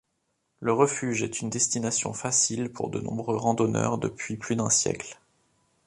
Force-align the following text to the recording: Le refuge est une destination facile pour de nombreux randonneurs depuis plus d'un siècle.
Le 0.61 0.73
refuge 0.73 1.21
est 1.21 1.41
une 1.41 1.51
destination 1.51 2.11
facile 2.11 2.71
pour 2.71 2.89
de 2.89 2.99
nombreux 2.99 3.37
randonneurs 3.37 3.99
depuis 3.99 4.35
plus 4.35 4.55
d'un 4.55 4.71
siècle. 4.71 5.19